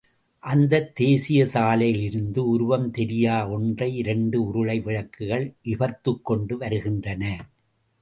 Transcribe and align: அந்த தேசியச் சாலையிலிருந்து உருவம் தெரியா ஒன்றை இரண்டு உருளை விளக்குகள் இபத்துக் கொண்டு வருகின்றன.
அந்த 0.43 0.91
தேசியச் 0.99 1.51
சாலையிலிருந்து 1.53 2.37
உருவம் 2.37 2.91
தெரியா 2.91 3.49
ஒன்றை 3.49 3.97
இரண்டு 3.97 4.37
உருளை 4.43 4.81
விளக்குகள் 4.81 5.47
இபத்துக் 5.63 6.21
கொண்டு 6.21 6.57
வருகின்றன. 6.57 7.23